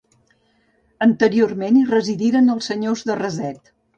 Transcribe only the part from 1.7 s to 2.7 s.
hi residiren